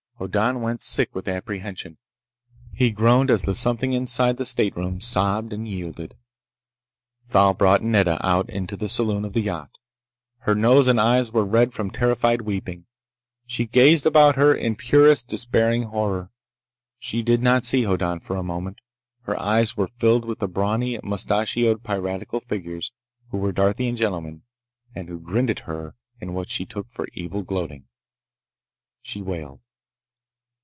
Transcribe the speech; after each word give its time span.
Hoddan 0.21 0.61
went 0.61 0.83
sick 0.83 1.15
with 1.15 1.27
apprehension. 1.27 1.97
He 2.75 2.91
groaned 2.91 3.31
as 3.31 3.41
the 3.41 3.55
something 3.55 3.93
inside 3.93 4.37
the 4.37 4.45
stateroom 4.45 5.01
sobbed 5.01 5.51
and 5.51 5.67
yielded. 5.67 6.15
Thal 7.25 7.55
brought 7.55 7.81
Nedda 7.81 8.23
out 8.23 8.47
into 8.47 8.77
the 8.77 8.87
saloon 8.87 9.25
of 9.25 9.33
the 9.33 9.41
yacht. 9.41 9.71
Her 10.41 10.53
nose 10.53 10.87
and 10.87 11.01
eyes 11.01 11.33
were 11.33 11.43
red 11.43 11.73
from 11.73 11.89
terrified 11.89 12.41
weeping. 12.41 12.85
She 13.47 13.65
gazed 13.65 14.05
about 14.05 14.35
her 14.35 14.53
in 14.53 14.75
purest 14.75 15.27
despairing 15.27 15.85
horror. 15.87 16.29
She 16.99 17.23
did 17.23 17.41
not 17.41 17.65
see 17.65 17.81
Hoddan 17.85 18.19
for 18.19 18.35
a 18.35 18.43
moment. 18.43 18.77
Her 19.23 19.41
eyes 19.41 19.75
were 19.75 19.87
filled 19.97 20.25
with 20.25 20.37
the 20.37 20.47
brawny, 20.47 20.99
mustachioed 21.01 21.81
piratical 21.83 22.41
figures 22.41 22.93
who 23.31 23.39
were 23.39 23.51
Darthian 23.51 23.95
gentlemen 23.95 24.43
and 24.93 25.09
who 25.09 25.19
grinned 25.19 25.49
at 25.49 25.59
her 25.61 25.95
in 26.19 26.35
what 26.35 26.47
she 26.51 26.63
took 26.63 26.91
for 26.91 27.07
evil 27.15 27.41
gloating. 27.41 27.87
She 29.01 29.23
wailed. 29.23 29.61